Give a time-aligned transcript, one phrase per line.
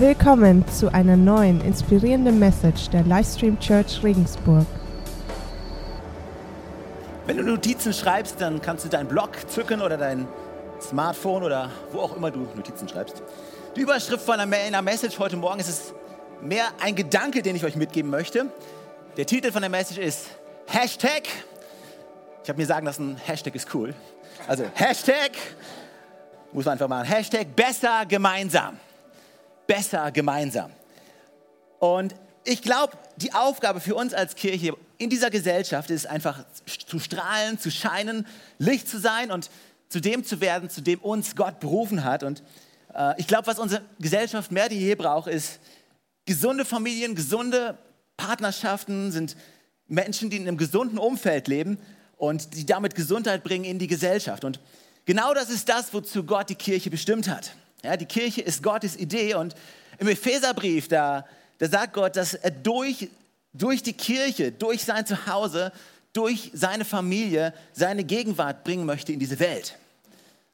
[0.00, 4.64] Willkommen zu einer neuen inspirierenden Message der Livestream Church Regensburg.
[7.26, 10.28] Wenn du Notizen schreibst, dann kannst du deinen Blog zücken oder dein
[10.80, 13.24] Smartphone oder wo auch immer du Notizen schreibst.
[13.74, 15.92] Die Überschrift von einer Message heute Morgen ist es
[16.42, 18.46] mehr ein Gedanke, den ich euch mitgeben möchte.
[19.16, 20.26] Der Titel von der Message ist
[20.68, 21.24] Hashtag.
[22.44, 23.92] Ich habe mir sagen lassen, Hashtag ist cool.
[24.46, 25.32] Also Hashtag,
[26.52, 28.78] muss man einfach machen, Hashtag besser gemeinsam
[29.68, 30.72] besser gemeinsam.
[31.78, 36.44] Und ich glaube, die Aufgabe für uns als Kirche in dieser Gesellschaft ist einfach
[36.86, 38.26] zu strahlen, zu scheinen,
[38.58, 39.50] Licht zu sein und
[39.88, 42.22] zu dem zu werden, zu dem uns Gott berufen hat.
[42.24, 42.42] Und
[42.94, 45.60] äh, ich glaube, was unsere Gesellschaft mehr denn je braucht, ist
[46.26, 47.78] gesunde Familien, gesunde
[48.16, 49.36] Partnerschaften, sind
[49.86, 51.78] Menschen, die in einem gesunden Umfeld leben
[52.16, 54.44] und die damit Gesundheit bringen in die Gesellschaft.
[54.44, 54.60] Und
[55.04, 57.52] genau das ist das, wozu Gott die Kirche bestimmt hat.
[57.84, 59.54] Ja, die Kirche ist Gottes Idee und
[59.98, 61.24] im Epheserbrief, da,
[61.58, 63.08] da sagt Gott, dass er durch,
[63.52, 65.72] durch die Kirche, durch sein Zuhause,
[66.12, 69.76] durch seine Familie seine Gegenwart bringen möchte in diese Welt.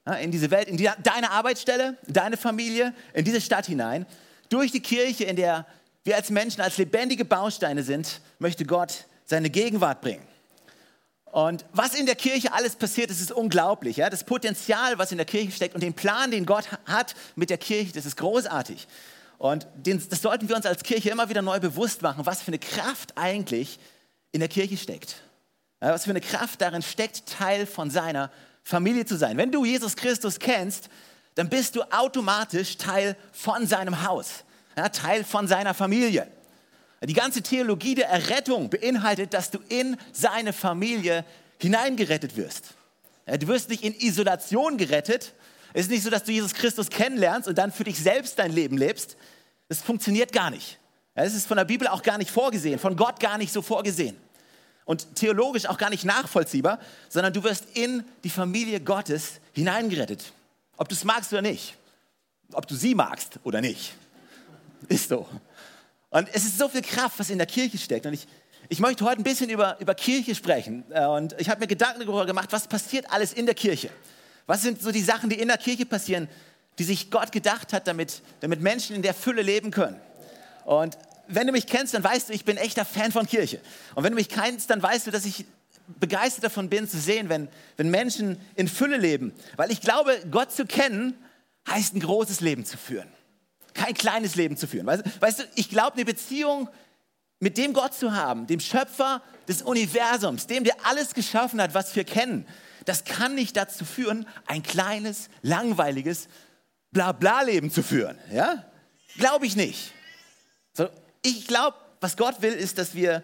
[0.06, 4.04] Ja, in diese Welt, in die, deine Arbeitsstelle, deine Familie, in diese Stadt hinein.
[4.50, 5.66] Durch die Kirche, in der
[6.04, 10.26] wir als Menschen, als lebendige Bausteine sind, möchte Gott seine Gegenwart bringen.
[11.34, 13.96] Und was in der Kirche alles passiert, das ist unglaublich.
[13.96, 14.08] Ja?
[14.08, 17.58] Das Potenzial, was in der Kirche steckt und den Plan, den Gott hat mit der
[17.58, 18.86] Kirche, das ist großartig.
[19.38, 22.52] Und den, das sollten wir uns als Kirche immer wieder neu bewusst machen, was für
[22.52, 23.80] eine Kraft eigentlich
[24.30, 25.16] in der Kirche steckt.
[25.82, 28.30] Ja, was für eine Kraft darin steckt, Teil von seiner
[28.62, 29.36] Familie zu sein.
[29.36, 30.88] Wenn du Jesus Christus kennst,
[31.34, 34.44] dann bist du automatisch Teil von seinem Haus,
[34.76, 36.28] ja, Teil von seiner Familie.
[37.02, 41.24] Die ganze Theologie der Errettung beinhaltet, dass du in seine Familie
[41.58, 42.74] hineingerettet wirst.
[43.26, 45.32] Du wirst nicht in Isolation gerettet.
[45.72, 48.52] Es ist nicht so, dass du Jesus Christus kennenlernst und dann für dich selbst dein
[48.52, 49.16] Leben lebst.
[49.68, 50.78] Das funktioniert gar nicht.
[51.14, 54.16] Es ist von der Bibel auch gar nicht vorgesehen, von Gott gar nicht so vorgesehen.
[54.84, 60.32] Und theologisch auch gar nicht nachvollziehbar, sondern du wirst in die Familie Gottes hineingerettet.
[60.76, 61.76] Ob du es magst oder nicht.
[62.52, 63.94] Ob du sie magst oder nicht.
[64.88, 65.26] Ist so.
[66.14, 68.06] Und es ist so viel Kraft, was in der Kirche steckt.
[68.06, 68.28] Und ich,
[68.68, 70.84] ich möchte heute ein bisschen über, über Kirche sprechen.
[70.90, 73.90] Äh, und ich habe mir Gedanken darüber gemacht, was passiert alles in der Kirche?
[74.46, 76.28] Was sind so die Sachen, die in der Kirche passieren,
[76.78, 80.00] die sich Gott gedacht hat, damit, damit Menschen in der Fülle leben können?
[80.64, 83.60] Und wenn du mich kennst, dann weißt du, ich bin echter Fan von Kirche.
[83.96, 85.46] Und wenn du mich kennst, dann weißt du, dass ich
[85.98, 89.32] begeistert davon bin zu sehen, wenn, wenn Menschen in Fülle leben.
[89.56, 91.18] Weil ich glaube, Gott zu kennen,
[91.68, 93.08] heißt ein großes Leben zu führen
[93.84, 94.86] kein kleines Leben zu führen.
[94.86, 96.68] Weißt, weißt du, ich glaube, eine Beziehung
[97.38, 101.94] mit dem Gott zu haben, dem Schöpfer des Universums, dem, der alles geschaffen hat, was
[101.94, 102.46] wir kennen,
[102.86, 106.28] das kann nicht dazu führen, ein kleines, langweiliges
[106.92, 108.18] Blabla-Leben zu führen.
[108.32, 108.64] Ja?
[109.16, 109.92] Glaube ich nicht.
[110.72, 110.88] So,
[111.22, 113.22] ich glaube, was Gott will, ist, dass wir,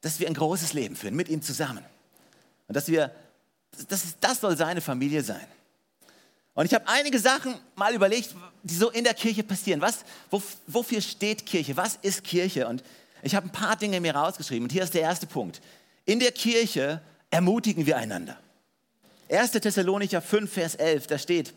[0.00, 1.84] dass wir ein großes Leben führen, mit ihm zusammen.
[2.66, 3.14] Und dass wir,
[3.88, 5.46] das, das soll seine Familie sein.
[6.58, 9.80] Und ich habe einige Sachen mal überlegt, die so in der Kirche passieren.
[9.80, 9.98] Was,
[10.28, 11.76] wo, wofür steht Kirche?
[11.76, 12.66] Was ist Kirche?
[12.66, 12.82] Und
[13.22, 14.64] ich habe ein paar Dinge mir rausgeschrieben.
[14.64, 15.60] Und hier ist der erste Punkt.
[16.04, 18.36] In der Kirche ermutigen wir einander.
[19.30, 19.52] 1.
[19.52, 21.54] Thessalonicher 5, Vers 11, da steht,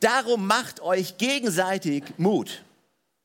[0.00, 2.64] darum macht euch gegenseitig Mut.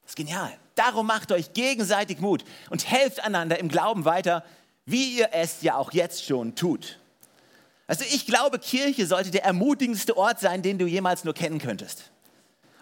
[0.03, 0.55] Das ist genial.
[0.75, 4.45] Darum macht euch gegenseitig Mut und helft einander im Glauben weiter,
[4.85, 6.99] wie ihr es ja auch jetzt schon tut.
[7.87, 12.11] Also ich glaube, Kirche sollte der ermutigendste Ort sein, den du jemals nur kennen könntest.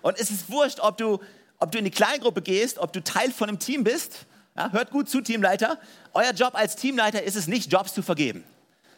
[0.02, 1.20] Und es ist wurscht, ob du,
[1.60, 4.26] ob du in die Kleingruppe gehst, ob du Teil von einem Team bist.
[4.58, 5.80] Ja, hört gut zu, Teamleiter.
[6.14, 8.44] Euer Job als Teamleiter ist es nicht, Jobs zu vergeben,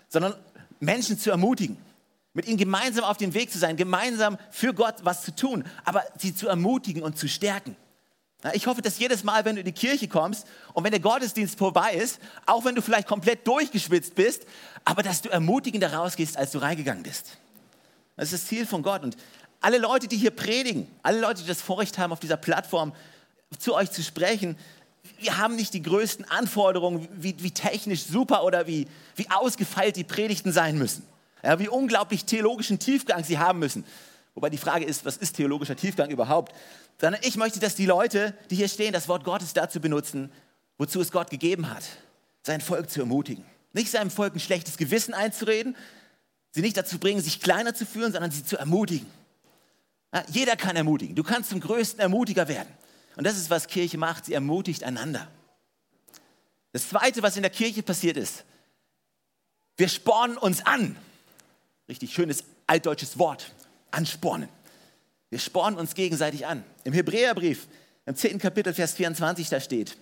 [0.07, 0.34] sondern
[0.79, 1.78] Menschen zu ermutigen,
[2.34, 6.03] mit ihnen gemeinsam auf dem Weg zu sein, gemeinsam für Gott was zu tun, aber
[6.18, 7.75] sie zu ermutigen und zu stärken.
[8.53, 11.57] Ich hoffe, dass jedes Mal, wenn du in die Kirche kommst und wenn der Gottesdienst
[11.57, 14.45] vorbei ist, auch wenn du vielleicht komplett durchgeschwitzt bist,
[14.87, 17.37] aber dass du ermutigender rausgehst, als du reingegangen bist.
[18.15, 19.03] Das ist das Ziel von Gott.
[19.03, 19.17] Und
[19.59, 22.94] alle Leute, die hier predigen, alle Leute, die das Vorrecht haben, auf dieser Plattform
[23.59, 24.57] zu euch zu sprechen,
[25.19, 30.06] wir haben nicht die größten Anforderungen, wie, wie technisch super oder wie, wie ausgefeilt die
[30.06, 31.03] Predigten sein müssen.
[31.44, 33.83] Ja, wie unglaublich theologischen Tiefgang sie haben müssen.
[34.35, 36.56] Wobei die Frage ist, was ist theologischer Tiefgang überhaupt?
[37.01, 40.31] Sondern ich möchte, dass die Leute, die hier stehen, das Wort Gottes dazu benutzen,
[40.77, 41.83] wozu es Gott gegeben hat,
[42.44, 43.44] sein Volk zu ermutigen.
[43.77, 45.75] Nicht seinem Volk ein schlechtes Gewissen einzureden,
[46.51, 49.07] sie nicht dazu bringen, sich kleiner zu fühlen, sondern sie zu ermutigen.
[50.12, 51.15] Ja, jeder kann ermutigen.
[51.15, 52.69] Du kannst zum größten Ermutiger werden.
[53.18, 54.25] Und das ist, was Kirche macht.
[54.25, 55.27] Sie ermutigt einander.
[56.71, 58.45] Das Zweite, was in der Kirche passiert ist,
[59.75, 60.95] wir spornen uns an.
[61.88, 63.53] Richtig schönes altdeutsches Wort
[63.91, 64.50] anspornen.
[65.29, 66.63] Wir spornen uns gegenseitig an.
[66.83, 67.68] Im Hebräerbrief
[68.07, 68.39] im 10.
[68.39, 69.97] Kapitel, Vers 24, da steht,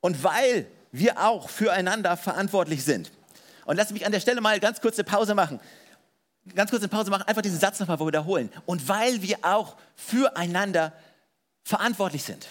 [0.00, 3.10] und weil wir auch füreinander verantwortlich sind.
[3.64, 5.60] Und lass mich an der Stelle mal ganz kurz eine Pause machen.
[6.54, 8.50] Ganz kurz eine Pause machen, einfach diesen Satz nochmal wiederholen.
[8.66, 10.92] Und weil wir auch füreinander
[11.62, 12.48] verantwortlich sind.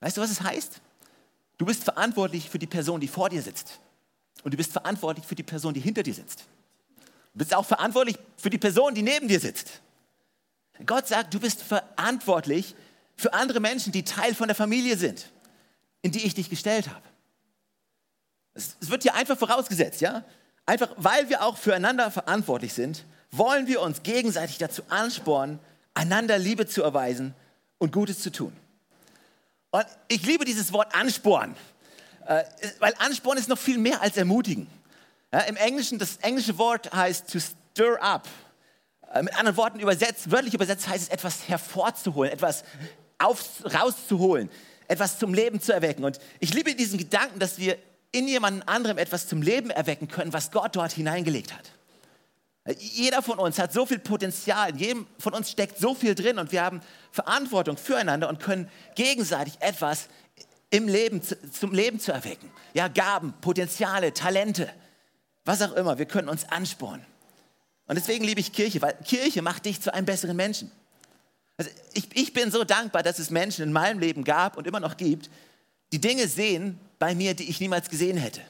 [0.00, 0.80] Weißt du, was es heißt?
[1.56, 3.78] Du bist verantwortlich für die Person, die vor dir sitzt.
[4.42, 6.44] Und du bist verantwortlich für die Person, die hinter dir sitzt.
[7.32, 9.80] Du bist auch verantwortlich für die Person, die neben dir sitzt.
[10.86, 12.74] Gott sagt, du bist verantwortlich
[13.16, 15.30] für andere Menschen, die Teil von der Familie sind,
[16.02, 17.02] in die ich dich gestellt habe.
[18.54, 20.24] Es wird hier einfach vorausgesetzt, ja?
[20.66, 25.58] Einfach, weil wir auch füreinander verantwortlich sind, wollen wir uns gegenseitig dazu anspornen,
[25.94, 27.34] einander Liebe zu erweisen
[27.78, 28.52] und Gutes zu tun.
[29.70, 31.56] Und ich liebe dieses Wort Ansporn,
[32.26, 32.44] äh,
[32.78, 34.66] weil Ansporn ist noch viel mehr als ermutigen.
[35.32, 38.26] Ja, Im Englischen, das englische Wort heißt to stir up.
[39.12, 42.64] Äh, mit anderen Worten übersetzt, wörtlich übersetzt heißt es etwas hervorzuholen, etwas
[43.18, 44.50] auf, rauszuholen,
[44.88, 46.04] etwas zum Leben zu erwecken.
[46.04, 47.78] Und ich liebe diesen Gedanken, dass wir
[48.12, 51.70] in jemand anderem etwas zum Leben erwecken können, was Gott dort hineingelegt hat.
[52.78, 56.52] Jeder von uns hat so viel Potenzial, jedem von uns steckt so viel drin und
[56.52, 60.08] wir haben Verantwortung füreinander und können gegenseitig etwas
[60.70, 62.50] im Leben, zum Leben zu erwecken.
[62.74, 64.70] Ja, Gaben, Potenziale, Talente,
[65.44, 65.98] was auch immer.
[65.98, 67.04] Wir können uns anspornen.
[67.86, 70.70] Und deswegen liebe ich Kirche, weil Kirche macht dich zu einem besseren Menschen.
[71.56, 74.80] Also ich, ich bin so dankbar, dass es Menschen in meinem Leben gab und immer
[74.80, 75.28] noch gibt,
[75.92, 78.42] die Dinge sehen bei mir, die ich niemals gesehen hätte.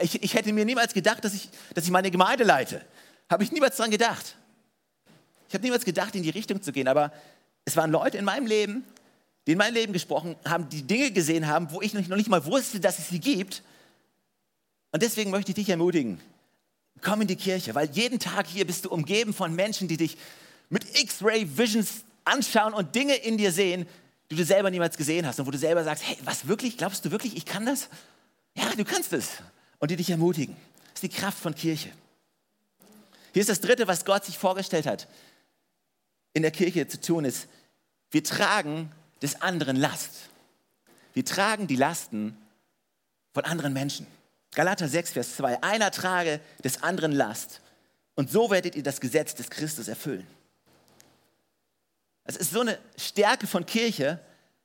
[0.00, 2.84] Ich, ich hätte mir niemals gedacht, dass ich, dass ich meine Gemeinde leite.
[3.28, 4.36] Habe ich niemals daran gedacht.
[5.48, 6.86] Ich habe niemals gedacht, in die Richtung zu gehen.
[6.86, 7.12] Aber
[7.64, 8.84] es waren Leute in meinem Leben,
[9.46, 12.44] die in meinem Leben gesprochen haben, die Dinge gesehen haben, wo ich noch nicht mal
[12.44, 13.62] wusste, dass es sie gibt.
[14.92, 16.20] Und deswegen möchte ich dich ermutigen,
[17.00, 20.18] komm in die Kirche, weil jeden Tag hier bist du umgeben von Menschen, die dich
[20.68, 23.86] mit X-Ray Visions anschauen und Dinge in dir sehen,
[24.30, 27.04] die du selber niemals gesehen hast und wo du selber sagst, hey, was wirklich, glaubst
[27.04, 27.88] du wirklich, ich kann das?
[28.54, 29.30] Ja, du kannst es.
[29.78, 30.56] Und die dich ermutigen.
[30.94, 31.90] Das ist die Kraft von Kirche.
[33.32, 35.06] Hier ist das Dritte, was Gott sich vorgestellt hat,
[36.32, 37.48] in der Kirche zu tun ist,
[38.10, 38.90] wir tragen
[39.22, 40.30] des anderen Last.
[41.12, 42.36] Wir tragen die Lasten
[43.32, 44.06] von anderen Menschen.
[44.52, 45.62] Galater 6, Vers 2.
[45.62, 47.60] Einer trage des anderen Last.
[48.14, 50.26] Und so werdet ihr das Gesetz des Christus erfüllen.
[52.26, 54.18] Es ist so eine Stärke von Kirche,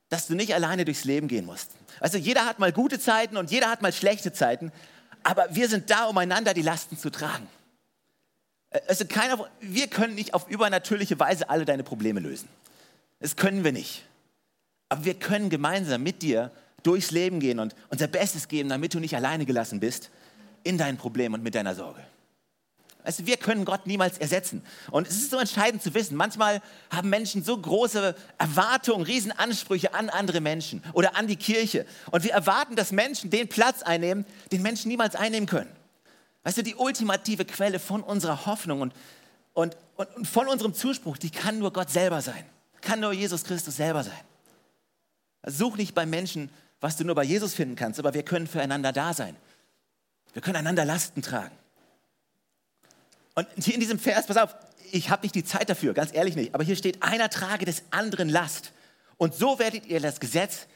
[0.08, 1.70] dass du nicht alleine durchs Leben gehen musst.
[2.00, 4.72] Also jeder hat mal gute Zeiten und jeder hat mal schlechte Zeiten,
[5.22, 7.46] aber wir sind da, um einander die Lasten zu tragen.
[8.88, 12.48] Also keiner, wir können nicht auf übernatürliche Weise alle deine Probleme lösen.
[13.20, 14.04] Das können wir nicht.
[14.88, 16.50] Aber wir können gemeinsam mit dir
[16.82, 20.10] durchs Leben gehen und unser Bestes geben, damit du nicht alleine gelassen bist
[20.64, 22.02] in deinen Problemen und mit deiner Sorge.
[23.04, 24.62] Also wir können Gott niemals ersetzen.
[24.90, 30.08] Und es ist so entscheidend zu wissen, manchmal haben Menschen so große Erwartungen, Riesenansprüche an
[30.08, 31.84] andere Menschen oder an die Kirche.
[32.10, 35.70] Und wir erwarten, dass Menschen den Platz einnehmen, den Menschen niemals einnehmen können.
[36.44, 38.94] Weißt du, die ultimative Quelle von unserer Hoffnung und,
[39.52, 42.44] und, und von unserem Zuspruch, die kann nur Gott selber sein.
[42.80, 44.20] Kann nur Jesus Christus selber sein.
[45.46, 46.50] Such nicht bei Menschen,
[46.80, 49.36] was du nur bei Jesus finden kannst, aber wir können füreinander da sein.
[50.32, 51.56] Wir können einander Lasten tragen.
[53.34, 54.54] Und hier in diesem Vers, pass auf,
[54.90, 57.82] ich habe nicht die Zeit dafür, ganz ehrlich nicht, aber hier steht, einer trage des
[57.90, 58.72] anderen Last.
[59.16, 60.66] Und so werdet ihr das Gesetz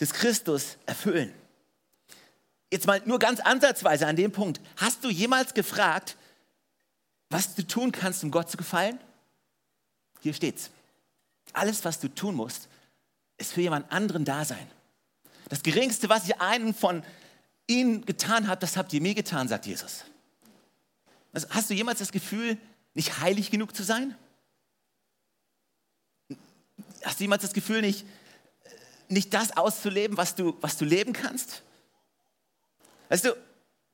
[0.00, 1.32] des Christus erfüllen.
[2.70, 4.60] Jetzt mal nur ganz ansatzweise an dem Punkt.
[4.76, 6.16] Hast du jemals gefragt,
[7.30, 8.98] was du tun kannst, um Gott zu gefallen?
[10.20, 10.70] Hier steht's.
[11.52, 12.68] Alles, was du tun musst,
[13.38, 14.66] ist für jemand anderen da sein.
[15.48, 17.02] Das Geringste, was ihr einen von
[17.66, 20.04] ihnen getan habt, das habt ihr mir getan, sagt Jesus.
[21.32, 22.58] Hast du jemals das Gefühl,
[22.94, 24.16] nicht heilig genug zu sein?
[27.04, 28.06] Hast du jemals das Gefühl, nicht,
[29.08, 31.62] nicht das auszuleben, was du, was du leben kannst?
[33.08, 33.36] Weißt du,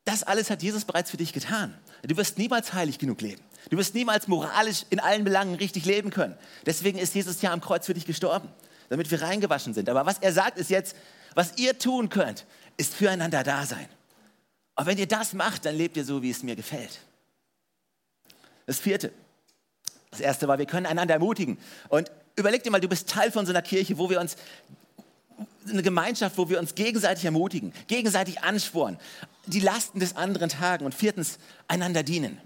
[0.04, 1.76] das alles hat Jesus bereits für dich getan.
[2.02, 3.42] Du wirst niemals heilig genug leben.
[3.70, 6.36] Du wirst niemals moralisch in allen Belangen richtig leben können.
[6.66, 8.48] Deswegen ist Jesus ja am Kreuz für dich gestorben,
[8.90, 9.88] damit wir reingewaschen sind.
[9.88, 10.94] Aber was er sagt, ist jetzt,
[11.34, 12.44] was ihr tun könnt,
[12.76, 13.88] ist füreinander da sein.
[14.76, 17.00] Und wenn ihr das macht, dann lebt ihr so, wie es mir gefällt.
[18.66, 19.12] Das vierte.
[20.11, 21.59] Das erste war, wir können einander ermutigen.
[21.88, 24.37] Und überleg dir mal, du bist Teil von so einer Kirche, wo wir uns
[25.68, 28.99] eine Gemeinschaft, wo wir uns gegenseitig ermutigen, gegenseitig anspornen,
[29.47, 32.40] die Lasten des anderen tragen und viertens einander dienen.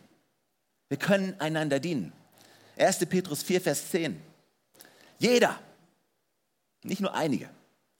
[0.88, 2.12] Wir können einander dienen.
[2.78, 3.06] 1.
[3.06, 4.20] Petrus 4, Vers 10.
[5.18, 5.58] Jeder,
[6.82, 7.50] nicht nur einige,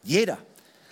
[0.03, 0.39] jeder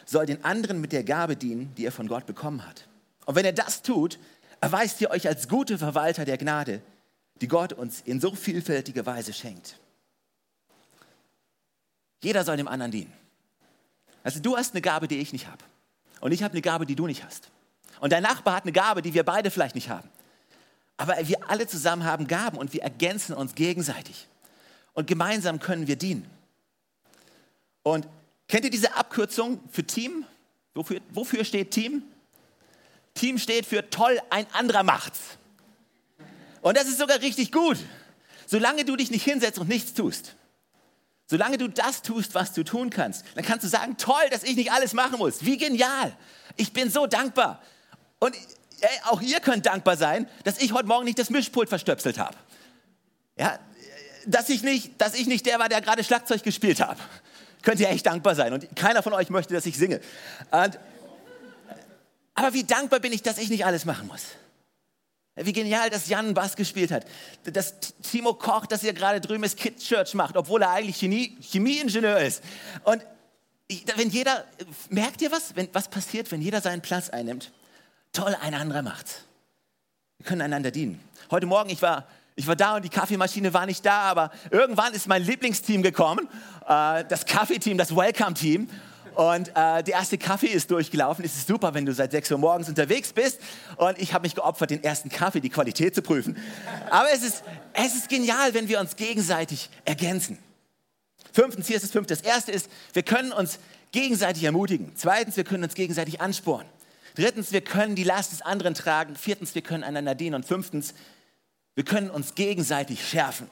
[0.04, 2.86] soll den anderen mit der Gabe dienen, die er von Gott bekommen hat.
[3.24, 4.18] Und wenn er das tut,
[4.60, 6.82] erweist ihr euch als gute Verwalter der Gnade,
[7.40, 9.78] die Gott uns in so vielfältiger Weise schenkt.
[12.22, 13.12] Jeder soll dem anderen dienen.
[14.22, 15.62] Also du hast eine Gabe, die ich nicht habe.
[16.20, 17.50] Und ich habe eine Gabe, die du nicht hast.
[18.00, 20.08] Und dein Nachbar hat eine Gabe, die wir beide vielleicht nicht haben.
[20.96, 24.26] Aber wir alle zusammen haben Gaben und wir ergänzen uns gegenseitig.
[24.94, 26.28] Und gemeinsam können wir dienen.
[27.82, 28.08] Und
[28.48, 30.24] kennt ihr diese Abkürzung für Team?
[30.74, 32.02] Wofür, wofür steht Team?
[33.14, 35.38] Team steht für toll, ein anderer macht's.
[36.66, 37.78] Und das ist sogar richtig gut.
[38.44, 40.34] Solange du dich nicht hinsetzt und nichts tust,
[41.28, 44.56] solange du das tust, was du tun kannst, dann kannst du sagen, toll, dass ich
[44.56, 45.44] nicht alles machen muss.
[45.44, 46.12] Wie genial.
[46.56, 47.62] Ich bin so dankbar.
[48.18, 48.34] Und
[48.80, 52.36] ey, auch ihr könnt dankbar sein, dass ich heute Morgen nicht das Mischpult verstöpselt habe.
[53.38, 53.60] Ja,
[54.26, 56.98] dass ich nicht, dass ich nicht der war, der gerade Schlagzeug gespielt hat.
[57.62, 58.52] Könnt ihr echt dankbar sein.
[58.52, 60.00] Und keiner von euch möchte, dass ich singe.
[60.50, 60.80] Und,
[62.34, 64.22] aber wie dankbar bin ich, dass ich nicht alles machen muss.
[65.36, 67.04] Wie genial, dass Jan Bass gespielt hat.
[67.44, 67.74] Dass
[68.10, 72.18] Timo Koch, dass er gerade drüben ist, Kids Church macht, obwohl er eigentlich Chemie, Chemieingenieur
[72.20, 72.42] ist.
[72.84, 73.04] Und
[73.96, 74.44] wenn jeder,
[74.88, 75.54] merkt ihr was?
[75.54, 77.52] Wenn, was passiert, wenn jeder seinen Platz einnimmt?
[78.12, 79.24] Toll, ein anderer macht's.
[80.18, 81.00] Wir können einander dienen.
[81.30, 84.94] Heute Morgen, ich war, ich war da und die Kaffeemaschine war nicht da, aber irgendwann
[84.94, 86.28] ist mein Lieblingsteam gekommen,
[86.66, 88.70] äh, das Kaffeeteam, das Welcome-Team.
[89.16, 91.24] Und äh, der erste Kaffee ist durchgelaufen.
[91.24, 93.40] Es ist super, wenn du seit 6 Uhr morgens unterwegs bist.
[93.76, 96.36] Und ich habe mich geopfert, den ersten Kaffee, die Qualität zu prüfen.
[96.90, 97.42] Aber es ist,
[97.72, 100.38] es ist genial, wenn wir uns gegenseitig ergänzen.
[101.32, 102.14] Fünftens, hier ist das fünfte.
[102.14, 103.58] Das erste ist, wir können uns
[103.90, 104.92] gegenseitig ermutigen.
[104.94, 106.68] Zweitens, wir können uns gegenseitig anspornen.
[107.14, 109.16] Drittens, wir können die Last des anderen tragen.
[109.16, 110.34] Viertens, wir können einander dienen.
[110.34, 110.92] Und fünftens,
[111.74, 113.48] wir können uns gegenseitig schärfen.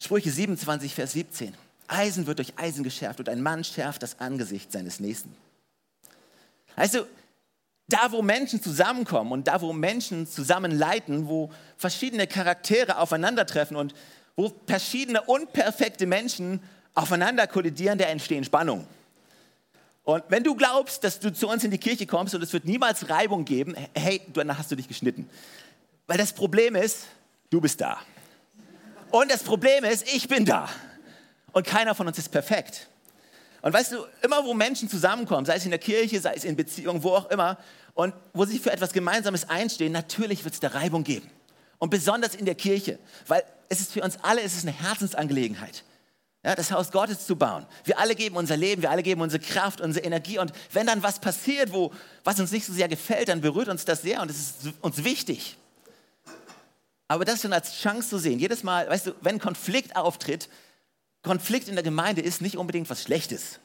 [0.00, 1.54] Sprüche 27, Vers 17.
[1.92, 5.34] Eisen wird durch Eisen geschärft und ein Mann schärft das Angesicht seines Nächsten.
[6.76, 7.06] Also,
[7.88, 13.94] da wo Menschen zusammenkommen und da wo Menschen zusammen leiten, wo verschiedene Charaktere aufeinandertreffen und
[14.36, 16.62] wo verschiedene unperfekte Menschen
[16.94, 18.86] aufeinander kollidieren, da entstehen Spannungen.
[20.04, 22.64] Und wenn du glaubst, dass du zu uns in die Kirche kommst und es wird
[22.64, 25.28] niemals Reibung geben, hey, danach hast du dich geschnitten.
[26.06, 27.06] Weil das Problem ist,
[27.50, 28.00] du bist da.
[29.10, 30.68] Und das Problem ist, ich bin da.
[31.52, 32.88] Und keiner von uns ist perfekt.
[33.62, 36.56] Und weißt du, immer wo Menschen zusammenkommen, sei es in der Kirche, sei es in
[36.56, 37.58] Beziehungen, wo auch immer,
[37.94, 41.30] und wo sie für etwas Gemeinsames einstehen, natürlich wird es da Reibung geben.
[41.78, 45.84] Und besonders in der Kirche, weil es ist für uns alle es ist eine Herzensangelegenheit,
[46.44, 47.66] ja, das Haus Gottes zu bauen.
[47.84, 50.38] Wir alle geben unser Leben, wir alle geben unsere Kraft, unsere Energie.
[50.38, 51.92] Und wenn dann was passiert, wo,
[52.24, 55.04] was uns nicht so sehr gefällt, dann berührt uns das sehr und es ist uns
[55.04, 55.56] wichtig.
[57.06, 60.48] Aber das schon als Chance zu sehen, jedes Mal, weißt du, wenn Konflikt auftritt,
[61.22, 63.60] Konflikt in der Gemeinde ist nicht unbedingt was Schlechtes.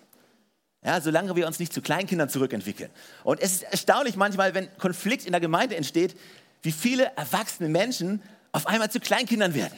[0.83, 2.91] Ja, solange wir uns nicht zu Kleinkindern zurückentwickeln.
[3.23, 6.15] Und es ist erstaunlich manchmal, wenn Konflikt in der Gemeinde entsteht,
[6.61, 8.21] wie viele erwachsene Menschen
[8.51, 9.77] auf einmal zu Kleinkindern werden.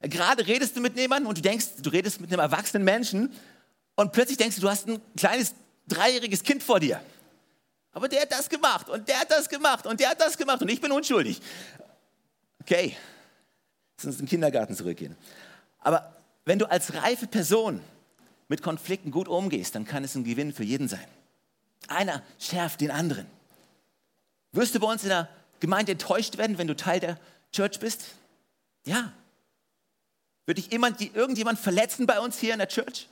[0.00, 3.32] Gerade redest du mit jemandem und du denkst, du redest mit einem erwachsenen Menschen
[3.96, 5.54] und plötzlich denkst du, du hast ein kleines
[5.88, 7.00] dreijähriges Kind vor dir.
[7.92, 10.60] Aber der hat das gemacht und der hat das gemacht und der hat das gemacht
[10.62, 11.40] und ich bin unschuldig.
[12.60, 12.96] Okay,
[13.96, 15.16] lass uns in den Kindergarten zurückgehen.
[15.78, 16.13] Aber
[16.44, 17.80] wenn du als reife Person
[18.48, 21.06] mit Konflikten gut umgehst, dann kann es ein Gewinn für jeden sein.
[21.88, 23.26] Einer schärft den anderen.
[24.52, 25.28] Wirst du bei uns in der
[25.60, 27.18] Gemeinde enttäuscht werden, wenn du Teil der
[27.52, 28.06] Church bist?
[28.84, 29.12] Ja.
[30.46, 33.08] Würde dich jemand, irgendjemand verletzen bei uns hier in der Church?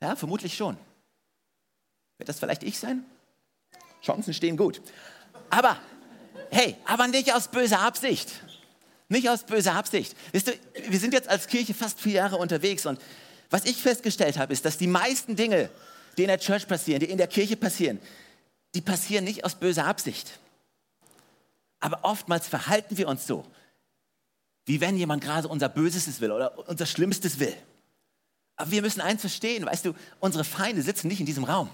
[0.00, 0.76] Ja, vermutlich schon.
[2.18, 3.04] Wird das vielleicht ich sein?
[4.02, 4.82] Chancen stehen gut.
[5.50, 5.78] Aber,
[6.50, 8.32] hey, aber nicht aus böser Absicht.
[9.08, 10.16] Nicht aus böser Absicht.
[10.32, 10.52] Weißt du,
[10.88, 13.00] wir sind jetzt als Kirche fast vier Jahre unterwegs und
[13.50, 15.70] was ich festgestellt habe, ist, dass die meisten Dinge,
[16.16, 18.00] die in der Church passieren, die in der Kirche passieren,
[18.74, 20.38] die passieren nicht aus böser Absicht.
[21.80, 23.44] Aber oftmals verhalten wir uns so,
[24.64, 27.54] wie wenn jemand gerade unser Bösestes will oder unser Schlimmstes will.
[28.56, 31.68] Aber wir müssen eins verstehen, weißt du, unsere Feinde sitzen nicht in diesem Raum.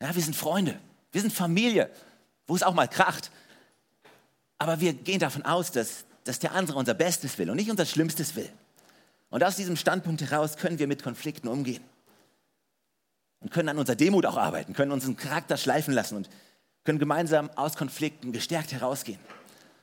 [0.00, 0.78] Ja, wir sind Freunde,
[1.12, 1.90] wir sind Familie,
[2.46, 3.30] wo es auch mal kracht.
[4.58, 7.86] Aber wir gehen davon aus, dass dass der andere unser Bestes will und nicht unser
[7.86, 8.48] Schlimmstes will.
[9.30, 11.82] Und aus diesem Standpunkt heraus können wir mit Konflikten umgehen.
[13.40, 16.30] Und können an unserer Demut auch arbeiten, können unseren Charakter schleifen lassen und
[16.84, 19.18] können gemeinsam aus Konflikten gestärkt herausgehen.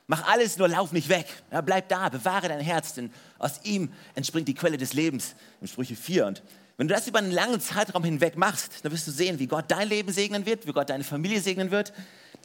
[0.08, 1.26] Mach alles, nur lauf nicht weg.
[1.52, 5.68] Ja, bleib da, bewahre dein Herz, denn aus ihm entspringt die Quelle des Lebens in
[5.68, 6.26] Sprüche 4.
[6.26, 6.42] Und
[6.76, 9.66] wenn du das über einen langen Zeitraum hinweg machst, dann wirst du sehen, wie Gott
[9.68, 11.92] dein Leben segnen wird, wie Gott deine Familie segnen wird,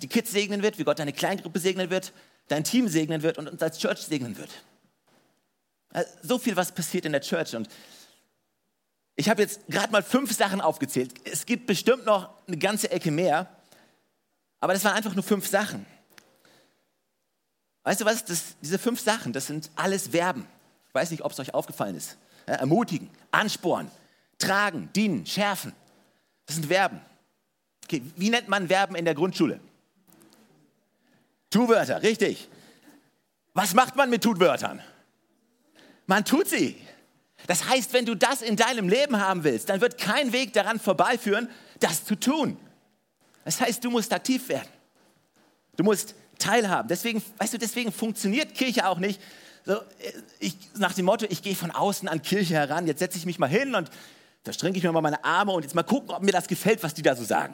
[0.01, 2.13] die Kids segnen wird, wie Gott deine Kleingruppe segnen wird,
[2.47, 4.49] dein Team segnen wird und uns als Church segnen wird.
[6.21, 7.55] So viel, was passiert in der Church.
[7.55, 7.69] Und
[9.15, 11.13] ich habe jetzt gerade mal fünf Sachen aufgezählt.
[11.25, 13.47] Es gibt bestimmt noch eine ganze Ecke mehr,
[14.59, 15.85] aber das waren einfach nur fünf Sachen.
[17.83, 18.25] Weißt du was?
[18.25, 20.45] Das, diese fünf Sachen, das sind alles Verben.
[20.89, 22.17] Ich weiß nicht, ob es euch aufgefallen ist.
[22.47, 23.89] Ja, ermutigen, anspornen,
[24.37, 25.73] tragen, dienen, schärfen.
[26.45, 27.01] Das sind Verben.
[27.85, 29.59] Okay, wie nennt man Verben in der Grundschule?
[31.49, 32.49] Tu-Wörter, richtig.
[33.53, 34.81] Was macht man mit Tutwörtern?
[36.05, 36.79] Man tut sie.
[37.47, 40.79] Das heißt, wenn du das in deinem Leben haben willst, dann wird kein Weg daran
[40.79, 41.49] vorbeiführen,
[41.79, 42.57] das zu tun.
[43.45, 44.67] Das heißt, du musst aktiv werden.
[45.75, 46.87] Du musst teilhaben.
[46.87, 49.21] Deswegen, weißt du, deswegen funktioniert Kirche auch nicht.
[49.65, 49.79] So,
[50.39, 53.37] ich, nach dem Motto, ich gehe von außen an Kirche heran, jetzt setze ich mich
[53.37, 53.89] mal hin und
[54.43, 56.81] da strecke ich mir mal meine Arme und jetzt mal gucken, ob mir das gefällt,
[56.83, 57.53] was die da so sagen.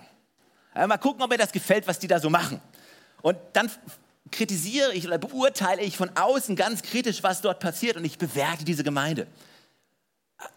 [0.75, 2.61] Mal gucken, ob mir das gefällt, was die da so machen.
[3.23, 3.71] Und dann
[4.31, 8.65] kritisiere ich oder beurteile ich von außen ganz kritisch, was dort passiert und ich bewerte
[8.65, 9.27] diese Gemeinde.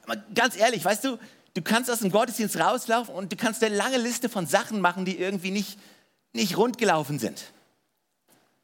[0.02, 1.18] Aber ganz ehrlich, weißt du,
[1.54, 5.04] du kannst aus dem Gottesdienst rauslaufen und du kannst eine lange Liste von Sachen machen,
[5.04, 5.78] die irgendwie nicht,
[6.32, 7.52] nicht rund gelaufen sind.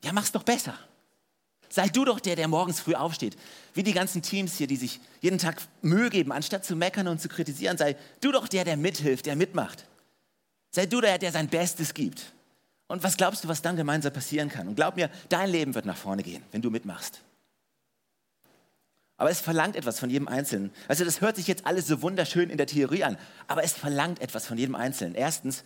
[0.03, 0.75] Ja, mach's doch besser.
[1.69, 3.37] Sei du doch der, der morgens früh aufsteht.
[3.73, 7.21] Wie die ganzen Teams hier, die sich jeden Tag Mühe geben, anstatt zu meckern und
[7.21, 7.79] zu kritisieren.
[7.79, 9.87] Sei du doch der, der mithilft, der mitmacht.
[10.73, 12.33] Sei du der, der sein Bestes gibt.
[12.93, 14.69] Und was glaubst du, was dann gemeinsam passieren kann?
[14.69, 17.23] Und glaub mir, dein Leben wird nach vorne gehen, wenn du mitmachst.
[19.17, 20.71] Aber es verlangt etwas von jedem Einzelnen.
[20.89, 23.17] Also das hört sich jetzt alles so wunderschön in der Theorie an,
[23.49, 25.15] aber es verlangt etwas von jedem Einzelnen.
[25.15, 25.65] Erstens,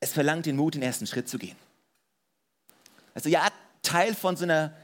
[0.00, 1.54] es verlangt den Mut, den ersten Schritt zu gehen.
[3.14, 3.46] Also ja,
[3.82, 4.74] Teil von so einer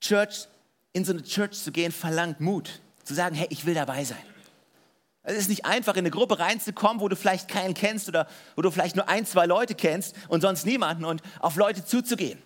[0.00, 0.48] Church,
[0.94, 2.80] in so eine Church zu gehen, verlangt Mut.
[3.04, 4.33] Zu sagen, hey, ich will dabei sein.
[5.24, 8.62] Es ist nicht einfach, in eine Gruppe reinzukommen, wo du vielleicht keinen kennst oder wo
[8.62, 12.40] du vielleicht nur ein, zwei Leute kennst und sonst niemanden und auf Leute zuzugehen.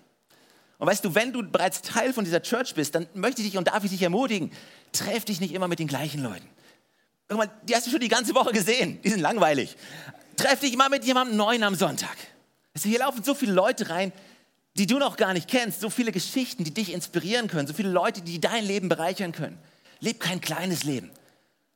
[0.79, 3.59] Und weißt du, wenn du bereits Teil von dieser Church bist, dann möchte ich dich
[3.59, 4.53] und darf ich dich ermutigen,
[4.93, 6.49] treff dich nicht immer mit den gleichen Leuten.
[7.29, 9.77] Irgendwann, die hast du schon die ganze Woche gesehen, die sind langweilig.
[10.37, 12.17] Treff dich mal mit jemandem Neuen am Sonntag.
[12.75, 14.13] Also hier laufen so viele Leute rein,
[14.77, 17.91] die du noch gar nicht kennst, so viele Geschichten, die dich inspirieren können, so viele
[17.91, 19.59] Leute, die dein Leben bereichern können.
[19.99, 21.11] Leb kein kleines Leben.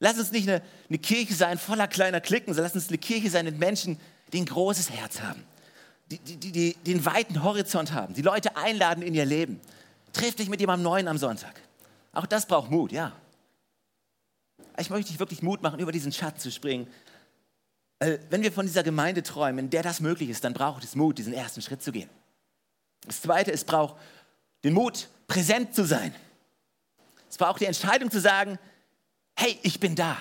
[0.02, 3.30] Lass uns nicht eine, eine Kirche sein voller kleiner Klicken, sondern lass uns eine Kirche
[3.30, 3.99] sein mit Menschen,
[4.32, 5.42] die ein großes Herz haben
[6.12, 9.61] die, die, die, den weiten Horizont haben, die Leute einladen in ihr Leben.
[10.12, 11.61] Triff dich mit jemandem Neuen am Sonntag.
[12.12, 13.12] Auch das braucht Mut, ja.
[14.79, 16.87] Ich möchte dich wirklich Mut machen, über diesen Schatz zu springen.
[18.31, 21.18] Wenn wir von dieser Gemeinde träumen, in der das möglich ist, dann braucht es Mut,
[21.18, 22.11] diesen ersten Schritt zu gehen.
[23.07, 23.96] Das Zweite, es braucht
[24.64, 26.14] den Mut, präsent zu sein.
[27.31, 28.59] Es braucht die Entscheidung zu sagen,
[29.42, 30.16] hey, ich bin da.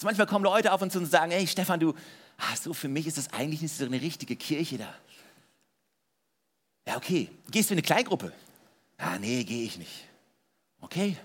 [0.00, 1.94] manchmal kommen Leute auf uns und sagen, hey Stefan, du,
[2.38, 4.94] ah, so für mich ist das eigentlich nicht so eine richtige Kirche da.
[6.86, 7.28] Ja, okay.
[7.50, 8.32] Gehst du in eine Kleingruppe?
[8.96, 10.08] Ah, nee, gehe ich nicht.
[10.80, 11.16] Okay.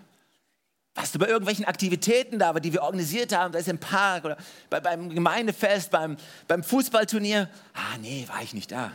[0.93, 4.37] Warst du bei irgendwelchen Aktivitäten da, die wir organisiert haben, da ist im Park oder
[4.69, 7.49] bei, beim Gemeindefest, beim, beim Fußballturnier?
[7.73, 8.91] Ah, nee, war ich nicht da.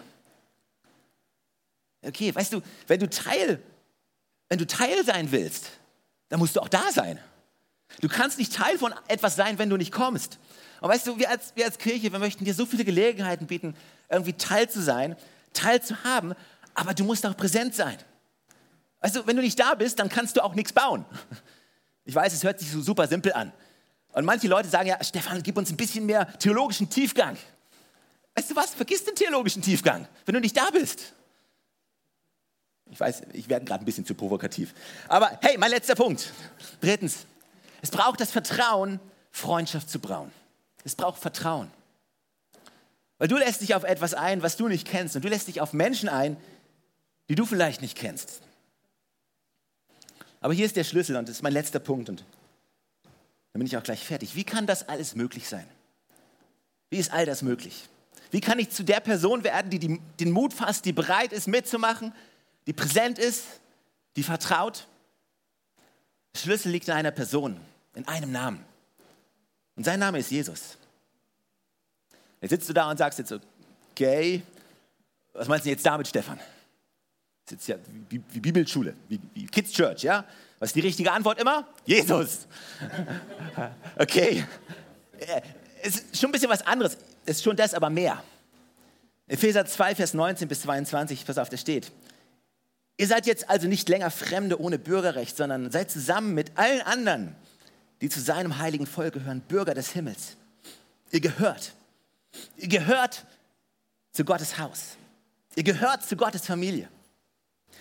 [2.02, 3.62] Okay, weißt du, wenn du Teil,
[4.48, 5.70] wenn du Teil sein willst,
[6.28, 7.18] dann musst du auch da sein.
[8.00, 10.38] Du kannst nicht Teil von etwas sein, wenn du nicht kommst.
[10.81, 13.76] Und weißt du, wir als, wir als Kirche, wir möchten dir so viele Gelegenheiten bieten,
[14.09, 15.16] irgendwie Teil zu sein,
[15.52, 16.35] Teil zu haben,
[16.74, 17.96] aber du musst auch präsent sein.
[19.12, 21.05] Du, wenn du nicht da bist, dann kannst du auch nichts bauen.
[22.05, 23.52] Ich weiß, es hört sich so super simpel an.
[24.12, 27.37] Und manche Leute sagen ja, Stefan, gib uns ein bisschen mehr theologischen Tiefgang.
[28.35, 28.74] Weißt du was?
[28.74, 31.12] Vergiss den theologischen Tiefgang, wenn du nicht da bist.
[32.90, 34.74] Ich weiß, ich werde gerade ein bisschen zu provokativ.
[35.09, 36.33] Aber hey, mein letzter Punkt.
[36.81, 37.24] Drittens,
[37.82, 39.00] es braucht das Vertrauen,
[39.32, 40.32] Freundschaft zu brauen.
[40.84, 41.70] Es braucht Vertrauen.
[43.18, 45.16] Weil du lässt dich auf etwas ein, was du nicht kennst.
[45.16, 46.36] Und du lässt dich auf Menschen ein,
[47.28, 48.40] die du vielleicht nicht kennst.
[50.40, 52.08] Aber hier ist der Schlüssel und das ist mein letzter Punkt.
[52.08, 52.24] Und
[53.52, 54.34] dann bin ich auch gleich fertig.
[54.34, 55.66] Wie kann das alles möglich sein?
[56.90, 57.88] Wie ist all das möglich?
[58.30, 61.48] Wie kann ich zu der Person werden, die, die den Mut fasst, die bereit ist
[61.48, 62.14] mitzumachen,
[62.66, 63.44] die präsent ist,
[64.16, 64.86] die vertraut?
[66.34, 67.60] Der Schlüssel liegt in einer Person,
[67.94, 68.64] in einem Namen.
[69.76, 70.76] Und sein Name ist Jesus.
[72.40, 73.33] Jetzt sitzt du da und sagst jetzt
[73.92, 74.42] okay,
[75.33, 76.38] was meinst du jetzt damit, Stefan?
[77.44, 77.76] Das ist jetzt ja
[78.09, 80.24] wie, Bibelschule, wie, wie Kids Church, ja?
[80.59, 81.66] Was ist die richtige Antwort immer?
[81.85, 82.46] Jesus.
[83.98, 84.44] okay.
[85.83, 86.96] Es ist schon ein bisschen was anderes.
[87.24, 88.22] Es ist schon das, aber mehr.
[89.26, 91.90] Epheser 2, Vers 19 bis 22, pass auf, da steht.
[92.96, 97.35] Ihr seid jetzt also nicht länger Fremde ohne Bürgerrecht, sondern seid zusammen mit allen anderen
[98.02, 100.36] die zu seinem heiligen Volk gehören, Bürger des Himmels.
[101.12, 101.72] Ihr gehört.
[102.56, 103.24] Ihr gehört
[104.10, 104.96] zu Gottes Haus.
[105.54, 106.88] Ihr gehört zu Gottes Familie.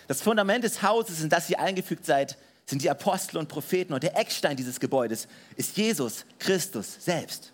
[0.08, 4.04] Das Fundament des Hauses, in das ihr eingefügt seid, sind die Apostel und Propheten und
[4.04, 7.52] der Eckstein dieses Gebäudes ist Jesus Christus selbst.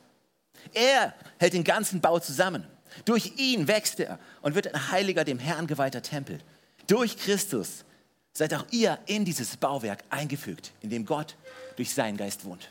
[0.73, 2.67] Er hält den ganzen Bau zusammen.
[3.06, 6.39] Durch ihn wächst er und wird ein heiliger, dem Herrn geweihter Tempel.
[6.88, 7.86] Durch Christus
[8.34, 11.38] seid auch ihr in dieses Bauwerk eingefügt, in dem Gott
[11.78, 12.70] durch seinen Geist wohnt.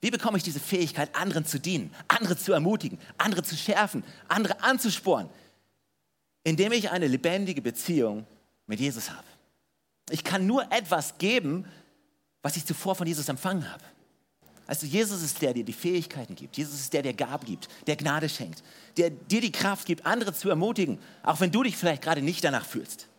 [0.00, 4.62] Wie bekomme ich diese Fähigkeit, anderen zu dienen, andere zu ermutigen, andere zu schärfen, andere
[4.62, 5.28] anzusporen?
[6.42, 8.26] Indem ich eine lebendige Beziehung
[8.66, 9.26] mit Jesus habe.
[10.10, 11.66] Ich kann nur etwas geben,
[12.42, 13.84] was ich zuvor von Jesus empfangen habe.
[14.66, 16.56] Also Jesus ist der, der die Fähigkeiten gibt.
[16.56, 18.62] Jesus ist der, der Gaben gibt, der Gnade schenkt,
[18.96, 22.44] der dir die Kraft gibt, andere zu ermutigen, auch wenn du dich vielleicht gerade nicht
[22.44, 23.09] danach fühlst.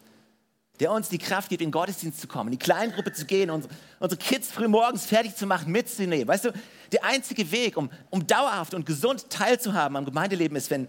[0.82, 3.52] Der uns die Kraft gibt, in den Gottesdienst zu kommen, in die Kleingruppe zu gehen,
[3.52, 6.28] unsere, unsere Kids früh morgens fertig zu machen, mitzunehmen.
[6.28, 6.54] Weißt du,
[6.92, 10.88] der einzige Weg, um, um dauerhaft und gesund teilzuhaben am Gemeindeleben, ist, wenn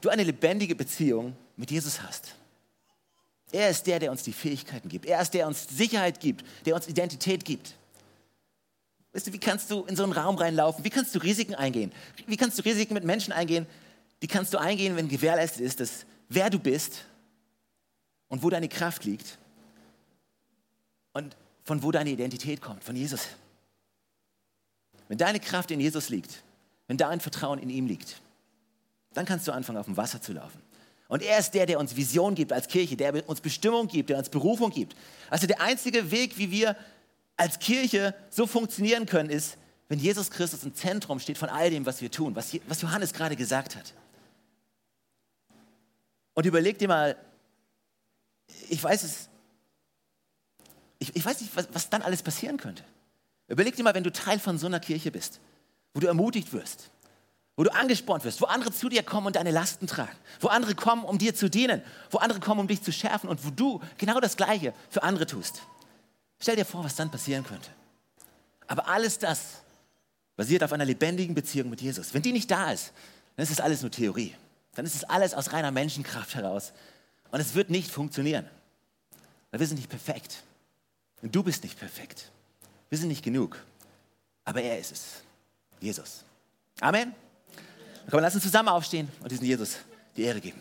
[0.00, 2.34] du eine lebendige Beziehung mit Jesus hast.
[3.52, 5.04] Er ist der, der uns die Fähigkeiten gibt.
[5.04, 7.74] Er ist der, der uns Sicherheit gibt, der uns Identität gibt.
[9.12, 10.82] Weißt du, wie kannst du in so einen Raum reinlaufen?
[10.82, 11.92] Wie kannst du Risiken eingehen?
[12.26, 13.66] Wie kannst du Risiken mit Menschen eingehen?
[14.22, 17.04] Die kannst du eingehen, wenn gewährleistet ist, dass wer du bist
[18.28, 19.38] und wo deine Kraft liegt
[21.12, 23.28] und von wo deine Identität kommt, von Jesus.
[25.08, 26.42] Wenn deine Kraft in Jesus liegt,
[26.86, 28.20] wenn dein Vertrauen in ihm liegt,
[29.14, 30.60] dann kannst du anfangen, auf dem Wasser zu laufen.
[31.08, 34.18] Und er ist der, der uns Vision gibt als Kirche, der uns Bestimmung gibt, der
[34.18, 34.96] uns Berufung gibt.
[35.30, 36.76] Also der einzige Weg, wie wir
[37.36, 39.56] als Kirche so funktionieren können, ist,
[39.88, 43.36] wenn Jesus Christus im Zentrum steht von all dem, was wir tun, was, Johannes gerade
[43.36, 43.92] gesagt hat.
[46.34, 47.16] Und überleg dir mal,
[48.68, 49.28] ich weiß es,
[50.98, 52.84] ich, ich weiß nicht, was, was dann alles passieren könnte.
[53.48, 55.40] Überleg dir mal, wenn du Teil von so einer Kirche bist,
[55.94, 56.90] wo du ermutigt wirst,
[57.56, 60.74] wo du angespornt wirst, wo andere zu dir kommen und deine Lasten tragen, wo andere
[60.74, 63.80] kommen, um dir zu dienen, wo andere kommen, um dich zu schärfen und wo du
[63.98, 65.62] genau das Gleiche für andere tust.
[66.38, 67.70] Stell dir vor, was dann passieren könnte.
[68.66, 69.62] Aber alles das
[70.36, 72.12] basiert auf einer lebendigen Beziehung mit Jesus.
[72.12, 72.92] Wenn die nicht da ist,
[73.36, 74.34] dann ist es alles nur Theorie.
[74.74, 76.72] Dann ist es alles aus reiner Menschenkraft heraus.
[77.30, 78.48] Und es wird nicht funktionieren.
[79.50, 80.42] Weil wir sind nicht perfekt.
[81.22, 82.30] Und du bist nicht perfekt.
[82.88, 83.62] Wir sind nicht genug.
[84.44, 85.04] Aber er ist es.
[85.80, 86.24] Jesus.
[86.80, 87.14] Amen.
[88.10, 89.78] Komm, lass uns zusammen aufstehen und diesem Jesus
[90.16, 90.60] die Ehre geben.